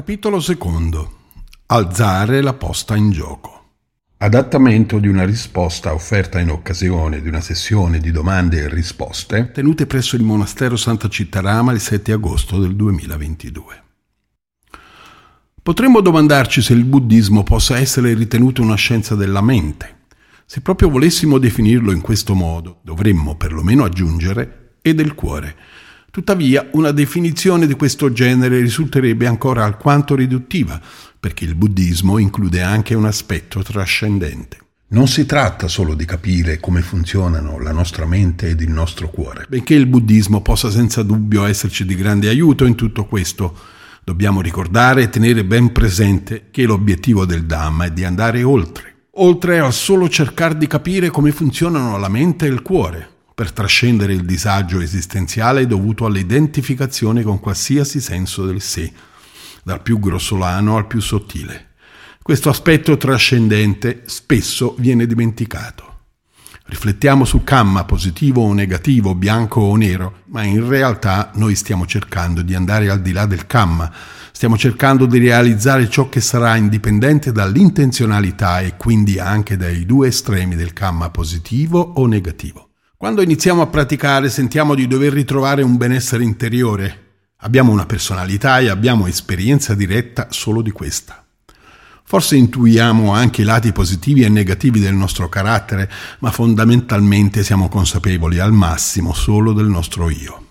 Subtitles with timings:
[0.00, 1.12] Capitolo secondo.
[1.66, 3.64] Alzare la posta in gioco.
[4.16, 9.84] Adattamento di una risposta offerta in occasione di una sessione di domande e risposte tenute
[9.84, 13.82] presso il monastero Santa Cittarama il 7 agosto del 2022.
[15.62, 20.06] Potremmo domandarci se il buddismo possa essere ritenuto una scienza della mente.
[20.46, 25.56] Se proprio volessimo definirlo in questo modo, dovremmo perlomeno aggiungere e del cuore.
[26.10, 30.80] Tuttavia, una definizione di questo genere risulterebbe ancora alquanto riduttiva,
[31.20, 34.58] perché il buddismo include anche un aspetto trascendente.
[34.88, 39.46] Non si tratta solo di capire come funzionano la nostra mente ed il nostro cuore,
[39.48, 43.56] benché il buddismo possa senza dubbio esserci di grande aiuto in tutto questo.
[44.02, 49.60] Dobbiamo ricordare e tenere ben presente che l'obiettivo del Dhamma è di andare oltre, oltre
[49.60, 53.08] a solo cercare di capire come funzionano la mente e il cuore,
[53.40, 58.92] per trascendere il disagio esistenziale dovuto all'identificazione con qualsiasi senso del sé,
[59.62, 61.68] dal più grossolano al più sottile.
[62.20, 66.00] Questo aspetto trascendente spesso viene dimenticato.
[66.66, 72.42] Riflettiamo su kamma positivo o negativo, bianco o nero, ma in realtà noi stiamo cercando
[72.42, 73.90] di andare al di là del kamma,
[74.32, 80.56] stiamo cercando di realizzare ciò che sarà indipendente dall'intenzionalità e quindi anche dai due estremi
[80.56, 82.69] del kamma positivo o negativo.
[83.00, 87.04] Quando iniziamo a praticare sentiamo di dover ritrovare un benessere interiore.
[87.38, 91.24] Abbiamo una personalità e abbiamo esperienza diretta solo di questa.
[92.04, 98.38] Forse intuiamo anche i lati positivi e negativi del nostro carattere, ma fondamentalmente siamo consapevoli
[98.38, 100.49] al massimo solo del nostro io.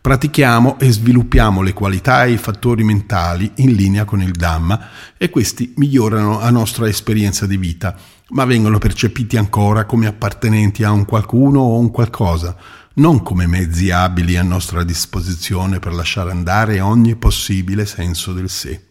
[0.00, 5.28] Pratichiamo e sviluppiamo le qualità e i fattori mentali in linea con il Dhamma e
[5.28, 7.96] questi migliorano la nostra esperienza di vita
[8.30, 12.56] ma vengono percepiti ancora come appartenenti a un qualcuno o un qualcosa,
[12.94, 18.84] non come mezzi abili a nostra disposizione per lasciare andare ogni possibile senso del sé.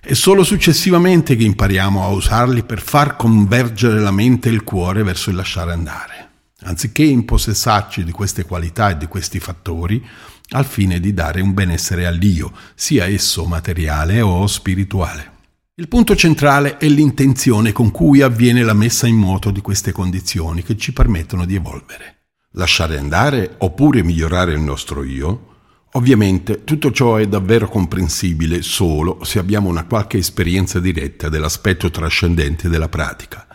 [0.00, 5.02] È solo successivamente che impariamo a usarli per far convergere la mente e il cuore
[5.02, 6.30] verso il lasciare andare,
[6.64, 10.04] anziché impossessarci di queste qualità e di questi fattori
[10.50, 15.30] al fine di dare un benessere all'io, sia esso materiale o spirituale.
[15.76, 20.62] Il punto centrale è l'intenzione con cui avviene la messa in moto di queste condizioni
[20.62, 22.24] che ci permettono di evolvere.
[22.52, 25.48] Lasciare andare oppure migliorare il nostro io?
[25.92, 32.68] Ovviamente tutto ciò è davvero comprensibile solo se abbiamo una qualche esperienza diretta dell'aspetto trascendente
[32.68, 33.46] della pratica,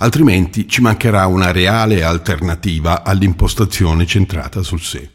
[0.00, 5.10] altrimenti ci mancherà una reale alternativa all'impostazione centrata sul sé.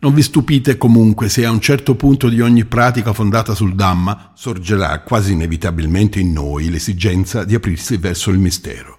[0.00, 4.32] Non vi stupite comunque se a un certo punto di ogni pratica fondata sul Dhamma
[4.34, 8.98] sorgerà quasi inevitabilmente in noi l'esigenza di aprirsi verso il mistero,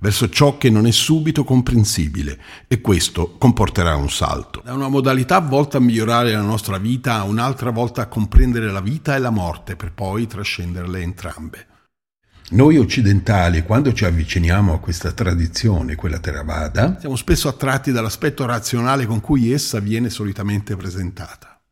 [0.00, 4.62] verso ciò che non è subito comprensibile e questo comporterà un salto.
[4.64, 8.80] Da una modalità volta a migliorare la nostra vita a un'altra volta a comprendere la
[8.80, 11.66] vita e la morte per poi trascenderle entrambe.
[12.52, 19.06] Noi occidentali, quando ci avviciniamo a questa tradizione, quella Theravada, siamo spesso attratti dall'aspetto razionale
[19.06, 21.62] con cui essa viene solitamente presentata.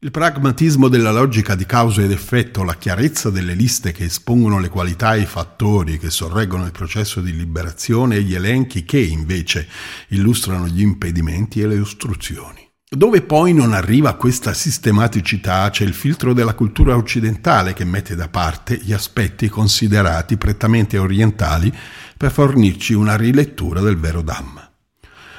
[0.00, 4.68] Il pragmatismo della logica di causa ed effetto, la chiarezza delle liste che espongono le
[4.68, 9.68] qualità e i fattori che sorreggono il processo di liberazione e gli elenchi che, invece,
[10.08, 12.67] illustrano gli impedimenti e le ostruzioni.
[12.90, 18.28] Dove poi non arriva questa sistematicità c'è il filtro della cultura occidentale che mette da
[18.28, 21.70] parte gli aspetti considerati prettamente orientali
[22.16, 24.72] per fornirci una rilettura del vero Dhamma.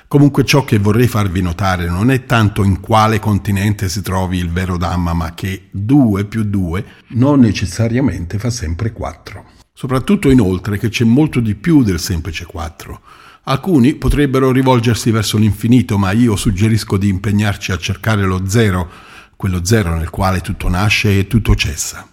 [0.07, 4.51] Comunque ciò che vorrei farvi notare non è tanto in quale continente si trovi il
[4.51, 9.45] vero Dhamma, ma che 2 più 2 non necessariamente fa sempre 4.
[9.73, 13.01] Soprattutto inoltre che c'è molto di più del semplice 4
[13.43, 18.89] Alcuni potrebbero rivolgersi verso l'infinito, ma io suggerisco di impegnarci a cercare lo zero,
[19.35, 22.07] quello zero nel quale tutto nasce e tutto cessa.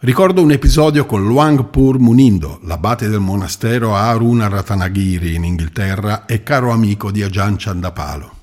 [0.00, 6.44] Ricordo un episodio con Luang Pur Munindo, l'abate del monastero Aruna Ratanagiri in Inghilterra e
[6.44, 8.36] caro amico di Ajahn Chandapalo.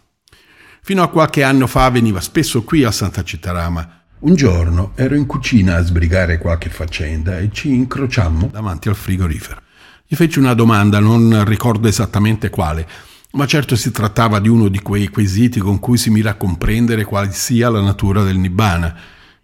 [0.82, 4.04] Fino a qualche anno fa veniva spesso qui a Santa Cittarama.
[4.20, 9.62] Un giorno ero in cucina a sbrigare qualche faccenda e ci incrociammo davanti al frigorifero.
[10.08, 12.88] Gli feci una domanda, non ricordo esattamente quale,
[13.32, 17.04] ma certo si trattava di uno di quei quesiti con cui si mira a comprendere
[17.04, 18.96] quale sia la natura del Nibbana.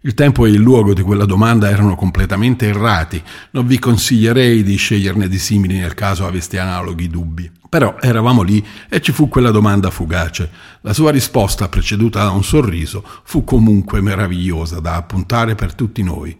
[0.02, 3.20] Il tempo e il luogo di quella domanda erano completamente errati,
[3.50, 7.50] non vi consiglierei di sceglierne di simili nel caso aveste analoghi dubbi.
[7.68, 10.48] Però eravamo lì e ci fu quella domanda fugace.
[10.82, 16.38] La sua risposta, preceduta da un sorriso, fu comunque meravigliosa da appuntare per tutti noi.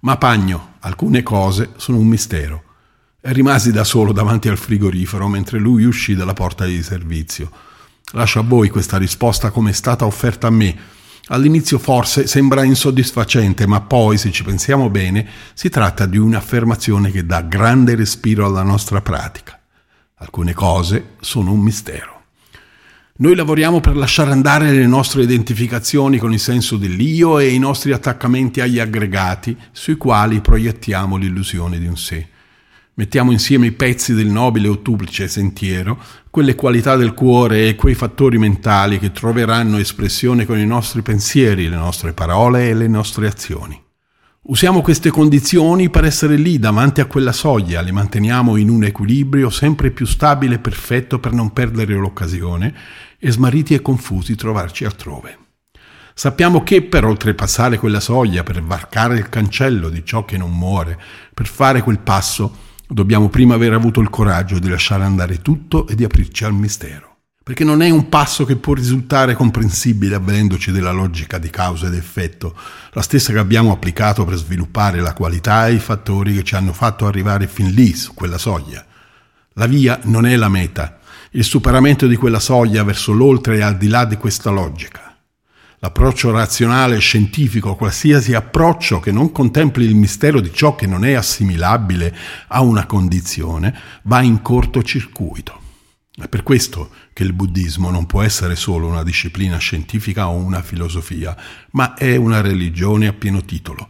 [0.00, 2.64] Ma Pagno, alcune cose sono un mistero.
[3.24, 7.48] Rimasi da solo davanti al frigorifero mentre lui uscì dalla porta di servizio.
[8.14, 10.76] Lascio a voi questa risposta come è stata offerta a me.
[11.26, 15.24] All'inizio forse sembra insoddisfacente, ma poi, se ci pensiamo bene,
[15.54, 19.56] si tratta di un'affermazione che dà grande respiro alla nostra pratica.
[20.16, 22.22] Alcune cose sono un mistero.
[23.18, 27.92] Noi lavoriamo per lasciare andare le nostre identificazioni con il senso dell'io e i nostri
[27.92, 32.30] attaccamenti agli aggregati sui quali proiettiamo l'illusione di un sé.
[32.94, 35.98] Mettiamo insieme i pezzi del nobile o duplice sentiero,
[36.28, 41.70] quelle qualità del cuore e quei fattori mentali che troveranno espressione con i nostri pensieri,
[41.70, 43.82] le nostre parole e le nostre azioni.
[44.42, 49.48] Usiamo queste condizioni per essere lì davanti a quella soglia, le manteniamo in un equilibrio
[49.48, 52.74] sempre più stabile e perfetto per non perdere l'occasione
[53.18, 55.38] e smarriti e confusi trovarci altrove.
[56.12, 61.00] Sappiamo che per oltrepassare quella soglia, per varcare il cancello di ciò che non muore,
[61.32, 65.94] per fare quel passo, Dobbiamo prima aver avuto il coraggio di lasciare andare tutto e
[65.94, 67.16] di aprirci al mistero.
[67.42, 71.94] Perché non è un passo che può risultare comprensibile avvalendoci della logica di causa ed
[71.94, 72.54] effetto,
[72.90, 76.74] la stessa che abbiamo applicato per sviluppare la qualità e i fattori che ci hanno
[76.74, 78.84] fatto arrivare fin lì, su quella soglia.
[79.54, 80.98] La via non è la meta,
[81.30, 85.11] il superamento di quella soglia verso l'oltre e al di là di questa logica.
[85.84, 91.14] L'approccio razionale scientifico, qualsiasi approccio che non contempli il mistero di ciò che non è
[91.14, 95.58] assimilabile a una condizione, va in cortocircuito.
[96.14, 100.62] È per questo che il buddismo non può essere solo una disciplina scientifica o una
[100.62, 101.36] filosofia,
[101.72, 103.88] ma è una religione a pieno titolo.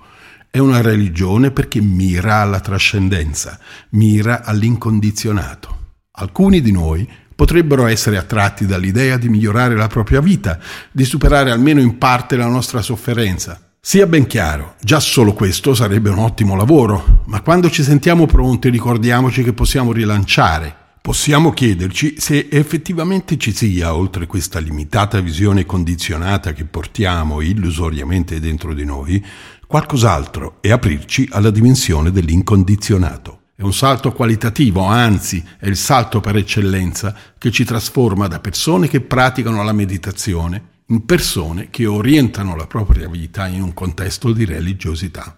[0.48, 3.60] È una religione perché mira alla trascendenza,
[3.90, 5.80] mira all'incondizionato.
[6.12, 7.06] Alcuni di noi
[7.42, 10.60] potrebbero essere attratti dall'idea di migliorare la propria vita,
[10.92, 13.60] di superare almeno in parte la nostra sofferenza.
[13.80, 18.68] Sia ben chiaro, già solo questo sarebbe un ottimo lavoro, ma quando ci sentiamo pronti
[18.68, 20.72] ricordiamoci che possiamo rilanciare.
[21.00, 28.72] Possiamo chiederci se effettivamente ci sia, oltre questa limitata visione condizionata che portiamo illusoriamente dentro
[28.72, 29.20] di noi,
[29.66, 33.41] qualcos'altro e aprirci alla dimensione dell'incondizionato.
[33.62, 38.88] È un salto qualitativo, anzi è il salto per eccellenza che ci trasforma da persone
[38.88, 44.44] che praticano la meditazione in persone che orientano la propria vita in un contesto di
[44.44, 45.36] religiosità.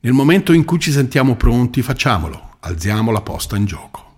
[0.00, 4.11] Nel momento in cui ci sentiamo pronti facciamolo, alziamo la posta in gioco.